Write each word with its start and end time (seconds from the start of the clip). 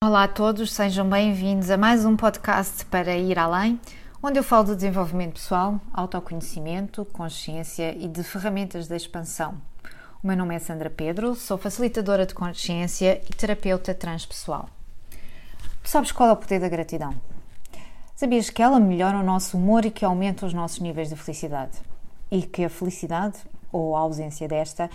Olá 0.00 0.22
a 0.22 0.28
todos, 0.28 0.72
sejam 0.72 1.10
bem-vindos 1.10 1.70
a 1.70 1.76
mais 1.76 2.04
um 2.04 2.16
podcast 2.16 2.86
para 2.86 3.16
ir 3.16 3.36
além, 3.36 3.80
onde 4.22 4.38
eu 4.38 4.44
falo 4.44 4.66
de 4.66 4.76
desenvolvimento 4.76 5.32
pessoal, 5.32 5.80
autoconhecimento, 5.92 7.04
consciência 7.06 7.96
e 7.98 8.06
de 8.06 8.22
ferramentas 8.22 8.86
de 8.86 8.94
expansão. 8.94 9.60
O 10.22 10.26
meu 10.28 10.36
nome 10.36 10.54
é 10.54 10.60
Sandra 10.60 10.88
Pedro, 10.88 11.34
sou 11.34 11.58
facilitadora 11.58 12.24
de 12.24 12.32
consciência 12.32 13.20
e 13.28 13.34
terapeuta 13.34 13.92
transpessoal. 13.92 14.68
Tu 15.82 15.88
sabes 15.90 16.12
qual 16.12 16.28
é 16.28 16.32
o 16.32 16.36
poder 16.36 16.60
da 16.60 16.68
gratidão? 16.68 17.12
Sabias 18.14 18.50
que 18.50 18.62
ela 18.62 18.78
melhora 18.78 19.18
o 19.18 19.24
nosso 19.24 19.56
humor 19.56 19.84
e 19.84 19.90
que 19.90 20.04
aumenta 20.04 20.46
os 20.46 20.54
nossos 20.54 20.78
níveis 20.78 21.08
de 21.08 21.16
felicidade? 21.16 21.76
E 22.30 22.42
que 22.42 22.64
a 22.64 22.70
felicidade, 22.70 23.38
ou 23.72 23.96
a 23.96 24.00
ausência 24.00 24.46
desta, 24.46 24.88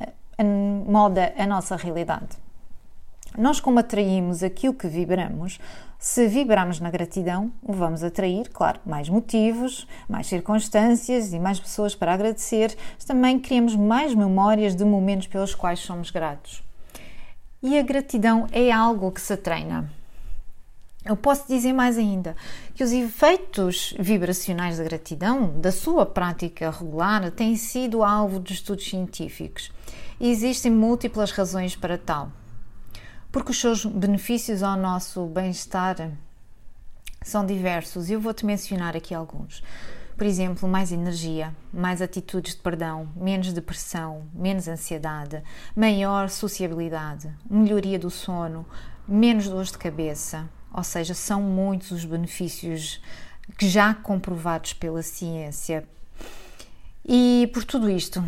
eh, 0.00 0.42
moda 0.42 1.32
a 1.38 1.46
nossa 1.46 1.76
realidade? 1.76 2.49
Nós, 3.38 3.60
como 3.60 3.78
atraímos 3.78 4.42
aquilo 4.42 4.74
que 4.74 4.88
vibramos, 4.88 5.58
se 5.98 6.26
vibramos 6.26 6.80
na 6.80 6.90
gratidão, 6.90 7.52
vamos 7.62 8.02
atrair, 8.02 8.48
claro, 8.48 8.80
mais 8.84 9.08
motivos, 9.08 9.86
mais 10.08 10.26
circunstâncias 10.26 11.32
e 11.32 11.38
mais 11.38 11.60
pessoas 11.60 11.94
para 11.94 12.12
agradecer. 12.12 12.76
Também 13.06 13.38
criamos 13.38 13.76
mais 13.76 14.14
memórias 14.14 14.74
de 14.74 14.84
momentos 14.84 15.28
pelos 15.28 15.54
quais 15.54 15.78
somos 15.80 16.10
gratos. 16.10 16.62
E 17.62 17.78
a 17.78 17.82
gratidão 17.82 18.46
é 18.50 18.72
algo 18.72 19.12
que 19.12 19.20
se 19.20 19.36
treina. 19.36 19.92
Eu 21.04 21.16
posso 21.16 21.46
dizer 21.46 21.72
mais 21.72 21.96
ainda 21.96 22.34
que 22.74 22.82
os 22.82 22.92
efeitos 22.92 23.94
vibracionais 23.98 24.78
da 24.78 24.84
gratidão, 24.84 25.60
da 25.60 25.70
sua 25.70 26.04
prática 26.04 26.70
regular, 26.70 27.30
têm 27.30 27.56
sido 27.56 28.02
alvo 28.02 28.40
de 28.40 28.54
estudos 28.54 28.88
científicos. 28.88 29.70
E 30.18 30.30
existem 30.30 30.72
múltiplas 30.72 31.30
razões 31.30 31.76
para 31.76 31.96
tal 31.96 32.32
porque 33.32 33.52
os 33.52 33.60
seus 33.60 33.84
benefícios 33.84 34.62
ao 34.62 34.76
nosso 34.76 35.24
bem-estar 35.26 36.10
são 37.22 37.46
diversos 37.46 38.08
e 38.08 38.14
eu 38.14 38.20
vou-te 38.20 38.44
mencionar 38.44 38.96
aqui 38.96 39.14
alguns. 39.14 39.62
Por 40.16 40.26
exemplo, 40.26 40.68
mais 40.68 40.90
energia, 40.90 41.54
mais 41.72 42.02
atitudes 42.02 42.54
de 42.54 42.60
perdão, 42.60 43.08
menos 43.14 43.52
depressão, 43.52 44.24
menos 44.34 44.68
ansiedade, 44.68 45.42
maior 45.74 46.28
sociabilidade, 46.28 47.32
melhoria 47.48 47.98
do 47.98 48.10
sono, 48.10 48.66
menos 49.06 49.48
dores 49.48 49.70
de 49.70 49.78
cabeça. 49.78 50.48
Ou 50.72 50.82
seja, 50.82 51.14
são 51.14 51.40
muitos 51.40 51.90
os 51.92 52.04
benefícios 52.04 53.00
que 53.56 53.68
já 53.68 53.94
comprovados 53.94 54.72
pela 54.72 55.02
ciência. 55.02 55.88
E 57.06 57.48
por 57.54 57.64
tudo 57.64 57.88
isto, 57.88 58.24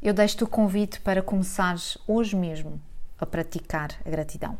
eu 0.00 0.14
deixo-te 0.14 0.44
o 0.44 0.48
convite 0.48 1.00
para 1.00 1.22
começares 1.22 1.98
hoje 2.06 2.36
mesmo 2.36 2.80
a 3.24 3.26
praticar 3.26 3.90
a 4.04 4.10
gratidão. 4.10 4.56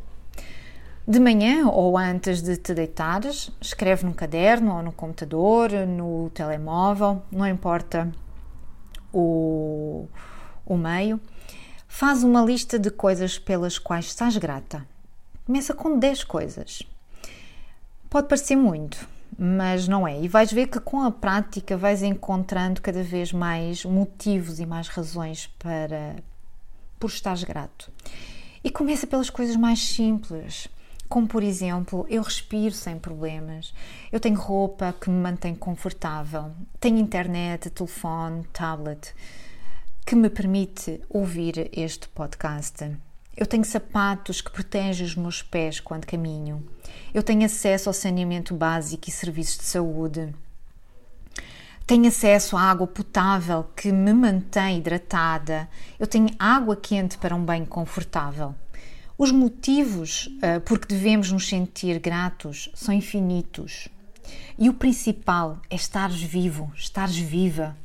De 1.07 1.21
manhã 1.21 1.69
ou 1.69 1.99
antes 1.99 2.41
de 2.43 2.57
te 2.57 2.73
deitares, 2.73 3.51
escreve 3.61 4.07
num 4.07 4.13
caderno 4.13 4.75
ou 4.75 4.83
no 4.83 4.91
computador, 4.91 5.71
no 5.87 6.31
telemóvel, 6.31 7.23
não 7.31 7.47
importa 7.47 8.11
o, 9.13 10.09
o 10.65 10.77
meio. 10.79 11.21
Faz 11.87 12.25
uma 12.25 12.43
lista 12.43 12.79
de 12.79 12.91
coisas 12.91 13.39
pelas 13.39 13.79
quais 13.79 14.07
estás 14.07 14.37
grata. 14.39 14.87
Começa 15.47 15.75
com 15.75 15.99
10 15.99 16.25
coisas. 16.25 16.83
Pode 18.09 18.27
parecer 18.27 18.57
muito, 18.57 19.07
mas 19.39 19.87
não 19.87 20.09
é. 20.09 20.19
E 20.23 20.27
vais 20.27 20.51
ver 20.51 20.69
que 20.69 20.81
com 20.81 21.03
a 21.03 21.11
prática 21.11 21.77
vais 21.77 22.03
encontrando 22.03 22.81
cada 22.81 23.03
vez 23.03 23.31
mais 23.31 23.85
motivos 23.85 24.59
e 24.59 24.65
mais 24.65 24.89
razões 24.89 25.49
para 25.59 26.17
por 26.99 27.11
estares 27.11 27.45
grato. 27.45 27.93
E 28.65 28.71
começa 28.71 29.07
pelas 29.07 29.29
coisas 29.29 29.57
mais 29.57 29.79
simples, 29.79 30.69
como 31.07 31.29
por 31.29 31.43
exemplo, 31.43 32.07
eu 32.09 32.23
respiro 32.23 32.75
sem 32.75 32.99
problemas, 32.99 33.75
eu 34.11 34.19
tenho 34.19 34.41
roupa 34.41 34.95
que 34.99 35.11
me 35.11 35.21
mantém 35.21 35.55
confortável, 35.55 36.51
tenho 36.81 36.97
internet, 36.97 37.69
telefone, 37.69 38.43
tablet 38.55 39.15
que 40.07 40.17
me 40.17 40.31
permite 40.31 41.01
ouvir 41.11 41.69
este 41.73 42.09
podcast. 42.09 42.91
Eu 43.37 43.47
tenho 43.47 43.65
sapatos 43.65 44.41
que 44.41 44.51
protegem 44.51 45.07
os 45.07 45.15
meus 45.15 45.43
pés 45.43 45.81
quando 45.81 46.07
caminho. 46.07 46.67
Eu 47.13 47.23
tenho 47.23 47.45
acesso 47.45 47.89
ao 47.89 47.95
saneamento 47.95 48.55
básico 48.55 49.09
e 49.09 49.13
serviços 49.13 49.59
de 49.59 49.65
saúde. 49.65 50.35
Tenho 51.87 52.09
acesso 52.09 52.57
à 52.57 52.63
água 52.63 52.87
potável 52.87 53.65
que 53.77 53.93
me 53.93 54.15
mantém 54.15 54.79
hidratada. 54.79 55.69
Eu 55.99 56.07
tenho 56.07 56.31
água 56.39 56.75
quente 56.75 57.19
para 57.19 57.37
um 57.37 57.45
banho 57.45 57.67
confortável. 57.67 58.55
Os 59.19 59.31
motivos 59.31 60.27
uh, 60.27 60.61
por 60.65 60.79
que 60.79 60.89
devemos 60.89 61.31
nos 61.31 61.47
sentir 61.47 61.99
gratos 61.99 62.71
são 62.75 62.95
infinitos. 62.95 63.89
E 64.59 64.71
o 64.71 64.75
principal 64.75 65.61
é 65.69 65.77
estares 65.77 66.23
vivo, 66.23 66.73
estares 66.75 67.17
viva, 67.17 67.77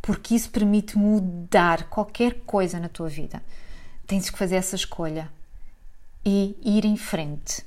porque 0.00 0.34
isso 0.34 0.48
permite 0.48 0.96
mudar 0.96 1.90
qualquer 1.90 2.40
coisa 2.46 2.80
na 2.80 2.88
tua 2.88 3.10
vida. 3.10 3.42
Tens 4.06 4.30
que 4.30 4.38
fazer 4.38 4.56
essa 4.56 4.74
escolha 4.74 5.30
e 6.24 6.56
ir 6.64 6.86
em 6.86 6.96
frente. 6.96 7.62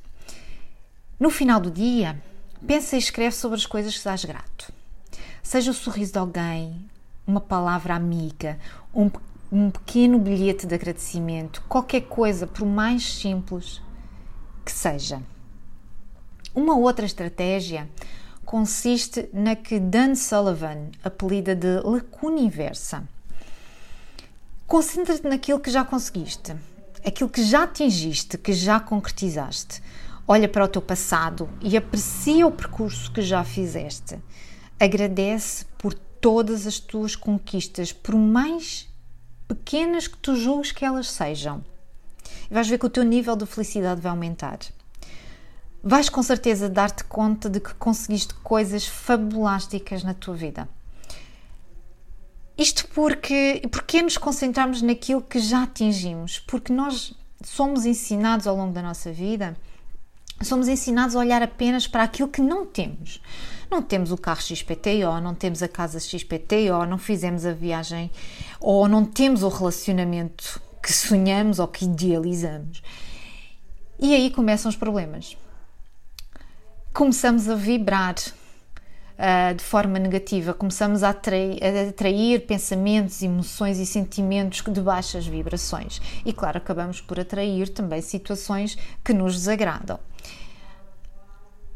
No 1.19 1.29
final 1.29 1.59
do 1.59 1.69
dia, 1.69 2.19
pensa 2.65 2.95
e 2.95 2.99
escreve 2.99 3.35
sobre 3.35 3.57
as 3.57 3.65
coisas 3.67 3.91
que 3.91 3.99
estás 3.99 4.25
grato. 4.25 4.76
Seja 5.47 5.71
o 5.71 5.73
sorriso 5.73 6.11
de 6.11 6.19
alguém, 6.19 6.89
uma 7.25 7.39
palavra 7.39 7.95
amiga, 7.95 8.59
um, 8.93 9.09
um 9.49 9.71
pequeno 9.71 10.19
bilhete 10.19 10.67
de 10.67 10.75
agradecimento, 10.75 11.63
qualquer 11.69 12.01
coisa, 12.01 12.45
por 12.45 12.65
mais 12.65 13.15
simples 13.15 13.81
que 14.65 14.71
seja. 14.73 15.23
Uma 16.53 16.75
outra 16.75 17.05
estratégia 17.05 17.89
consiste 18.43 19.29
na 19.31 19.55
que 19.55 19.79
Dan 19.79 20.15
Sullivan 20.15 20.89
apelida 21.01 21.55
de 21.55 21.79
lacuna 21.79 22.41
inversa. 22.41 23.07
Concentra-te 24.67 25.25
naquilo 25.25 25.61
que 25.61 25.71
já 25.71 25.85
conseguiste, 25.85 26.57
aquilo 27.05 27.29
que 27.29 27.41
já 27.45 27.63
atingiste, 27.63 28.37
que 28.37 28.51
já 28.51 28.81
concretizaste. 28.81 29.81
Olha 30.27 30.49
para 30.49 30.65
o 30.65 30.67
teu 30.67 30.81
passado 30.81 31.49
e 31.61 31.77
aprecia 31.77 32.45
o 32.45 32.51
percurso 32.51 33.09
que 33.13 33.21
já 33.21 33.45
fizeste. 33.45 34.19
Agradece 34.79 35.65
por 35.77 35.93
todas 35.93 36.67
as 36.67 36.79
tuas 36.79 37.15
conquistas, 37.15 37.91
por 37.91 38.15
mais 38.15 38.87
pequenas 39.47 40.07
que 40.07 40.17
tu 40.17 40.35
julgues 40.35 40.71
que 40.71 40.85
elas 40.85 41.09
sejam. 41.09 41.63
E 42.49 42.53
vais 42.53 42.67
ver 42.67 42.77
que 42.77 42.85
o 42.85 42.89
teu 42.89 43.03
nível 43.03 43.35
de 43.35 43.45
felicidade 43.45 44.01
vai 44.01 44.11
aumentar. 44.11 44.59
Vais 45.83 46.09
com 46.09 46.21
certeza 46.21 46.69
dar-te 46.69 47.03
conta 47.03 47.49
de 47.49 47.59
que 47.59 47.73
conseguiste 47.75 48.33
coisas 48.35 48.85
fabulásticas 48.85 50.03
na 50.03 50.13
tua 50.13 50.35
vida. 50.35 50.69
Isto 52.57 52.87
porque, 52.89 53.61
porque 53.71 54.01
nos 54.01 54.17
concentramos 54.17 54.81
naquilo 54.81 55.21
que 55.21 55.39
já 55.39 55.63
atingimos? 55.63 56.39
Porque 56.39 56.73
nós 56.73 57.13
somos 57.43 57.85
ensinados 57.85 58.47
ao 58.47 58.55
longo 58.55 58.73
da 58.73 58.81
nossa 58.81 59.11
vida, 59.11 59.55
somos 60.41 60.67
ensinados 60.67 61.15
a 61.15 61.19
olhar 61.19 61.41
apenas 61.41 61.87
para 61.87 62.03
aquilo 62.03 62.27
que 62.27 62.41
não 62.41 62.65
temos 62.65 63.21
não 63.69 63.81
temos 63.81 64.11
o 64.11 64.17
carro 64.17 64.41
XPTO, 64.41 65.21
não 65.21 65.35
temos 65.35 65.61
a 65.61 65.67
casa 65.67 65.99
XPTO, 65.99 66.85
não 66.87 66.97
fizemos 66.97 67.45
a 67.45 67.53
viagem 67.53 68.09
ou 68.59 68.87
não 68.87 69.05
temos 69.05 69.43
o 69.43 69.49
relacionamento 69.49 70.61
que 70.81 70.93
sonhamos 70.93 71.59
ou 71.59 71.67
que 71.67 71.85
idealizamos. 71.85 72.81
E 73.99 74.13
aí 74.13 74.31
começam 74.31 74.69
os 74.69 74.75
problemas. 74.75 75.35
Começamos 76.93 77.49
a 77.49 77.55
vibrar 77.55 78.15
uh, 79.17 79.55
de 79.55 79.63
forma 79.63 79.99
negativa, 79.99 80.53
começamos 80.53 81.03
a 81.03 81.09
atrair, 81.09 81.59
a 81.63 81.89
atrair 81.89 82.45
pensamentos, 82.45 83.21
emoções 83.21 83.79
e 83.79 83.85
sentimentos 83.85 84.61
de 84.61 84.81
baixas 84.81 85.27
vibrações. 85.27 86.01
E, 86.25 86.31
claro, 86.31 86.57
acabamos 86.57 87.01
por 87.01 87.19
atrair 87.19 87.69
também 87.69 88.01
situações 88.01 88.77
que 89.03 89.13
nos 89.13 89.33
desagradam. 89.33 89.99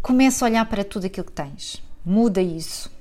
Começa 0.01 0.43
a 0.43 0.49
olhar 0.49 0.65
para 0.65 0.83
tudo 0.83 1.05
aquilo 1.05 1.27
que 1.27 1.31
tens. 1.31 1.81
Muda 2.03 2.41
isso. 2.41 2.91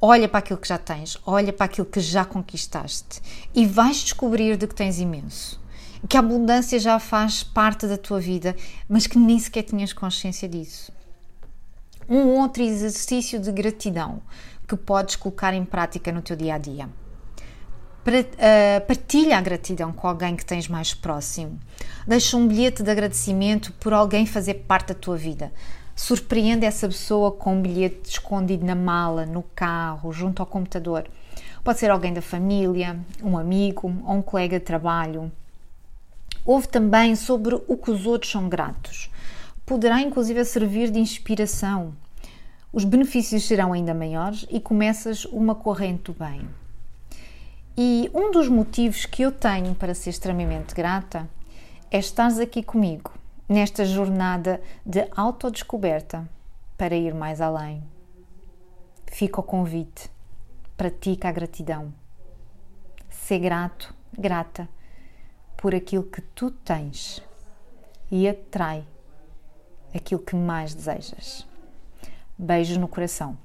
Olha 0.00 0.28
para 0.28 0.40
aquilo 0.40 0.58
que 0.58 0.68
já 0.68 0.76
tens, 0.76 1.16
olha 1.24 1.52
para 1.52 1.66
aquilo 1.66 1.86
que 1.86 2.00
já 2.00 2.24
conquistaste 2.24 3.22
e 3.54 3.64
vais 3.64 3.98
descobrir 3.98 4.56
de 4.56 4.66
que 4.66 4.74
tens 4.74 4.98
imenso. 4.98 5.60
Que 6.08 6.16
a 6.16 6.20
abundância 6.20 6.78
já 6.80 6.98
faz 6.98 7.44
parte 7.44 7.86
da 7.86 7.96
tua 7.96 8.20
vida, 8.20 8.56
mas 8.88 9.06
que 9.06 9.16
nem 9.16 9.38
sequer 9.38 9.62
tinhas 9.62 9.92
consciência 9.92 10.48
disso. 10.48 10.92
Um 12.08 12.26
outro 12.40 12.62
exercício 12.62 13.40
de 13.40 13.52
gratidão 13.52 14.20
que 14.68 14.76
podes 14.76 15.16
colocar 15.16 15.54
em 15.54 15.64
prática 15.64 16.10
no 16.10 16.20
teu 16.20 16.36
dia 16.36 16.56
a 16.56 16.58
dia 16.58 16.90
partilha 18.86 19.38
a 19.38 19.40
gratidão 19.40 19.92
com 19.92 20.06
alguém 20.06 20.36
que 20.36 20.44
tens 20.44 20.68
mais 20.68 20.92
próximo. 20.92 21.58
Deixa 22.06 22.36
um 22.36 22.46
bilhete 22.46 22.82
de 22.82 22.90
agradecimento 22.90 23.72
por 23.72 23.92
alguém 23.92 24.26
fazer 24.26 24.54
parte 24.66 24.88
da 24.88 24.94
tua 24.94 25.16
vida. 25.16 25.50
Surpreende 25.96 26.66
essa 26.66 26.86
pessoa 26.86 27.32
com 27.32 27.54
um 27.54 27.62
bilhete 27.62 28.10
escondido 28.10 28.66
na 28.66 28.74
mala, 28.74 29.24
no 29.24 29.42
carro, 29.42 30.12
junto 30.12 30.40
ao 30.40 30.46
computador. 30.46 31.06
Pode 31.62 31.78
ser 31.78 31.90
alguém 31.90 32.12
da 32.12 32.20
família, 32.20 32.98
um 33.22 33.38
amigo 33.38 33.92
ou 34.04 34.16
um 34.16 34.22
colega 34.22 34.58
de 34.58 34.64
trabalho. 34.64 35.32
Ouve 36.44 36.68
também 36.68 37.16
sobre 37.16 37.54
o 37.66 37.76
que 37.76 37.90
os 37.90 38.04
outros 38.04 38.30
são 38.30 38.48
gratos. 38.48 39.10
Poderá 39.64 40.00
inclusive 40.02 40.44
servir 40.44 40.90
de 40.90 40.98
inspiração. 40.98 41.94
Os 42.70 42.84
benefícios 42.84 43.44
serão 43.44 43.72
ainda 43.72 43.94
maiores 43.94 44.44
e 44.50 44.60
começas 44.60 45.24
uma 45.24 45.54
corrente 45.54 46.12
do 46.12 46.12
bem. 46.12 46.46
E 47.76 48.08
um 48.14 48.30
dos 48.30 48.48
motivos 48.48 49.04
que 49.04 49.22
eu 49.22 49.32
tenho 49.32 49.74
para 49.74 49.94
ser 49.94 50.10
extremamente 50.10 50.72
grata 50.72 51.28
é 51.90 51.98
estares 51.98 52.38
aqui 52.38 52.62
comigo 52.62 53.12
nesta 53.48 53.84
jornada 53.84 54.62
de 54.86 55.08
autodescoberta 55.16 56.28
para 56.78 56.94
ir 56.94 57.12
mais 57.12 57.40
além. 57.40 57.82
Fica 59.06 59.40
o 59.40 59.42
convite. 59.42 60.08
Pratica 60.76 61.28
a 61.28 61.32
gratidão. 61.32 61.92
Ser 63.10 63.40
grato, 63.40 63.92
grata 64.16 64.68
por 65.56 65.74
aquilo 65.74 66.04
que 66.04 66.20
tu 66.20 66.52
tens 66.52 67.20
e 68.08 68.28
atrai 68.28 68.84
aquilo 69.92 70.20
que 70.20 70.36
mais 70.36 70.74
desejas. 70.74 71.44
Beijos 72.38 72.76
no 72.76 72.86
coração. 72.86 73.36